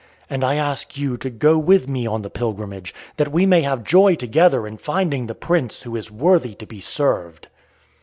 And 0.31 0.43
I 0.43 0.55
ask 0.55 0.97
you 0.97 1.15
to 1.17 1.29
go 1.29 1.59
with 1.59 1.87
me 1.87 2.07
on 2.07 2.23
the 2.23 2.31
pilgrimage, 2.31 2.91
that 3.17 3.31
we 3.31 3.45
may 3.45 3.61
have 3.61 3.83
joy 3.83 4.15
together 4.15 4.65
in 4.65 4.77
finding 4.77 5.27
the 5.27 5.35
Prince 5.35 5.83
who 5.83 5.95
is 5.95 6.09
worthy 6.09 6.55
to 6.55 6.65
be 6.65 6.79
served." 6.81 7.49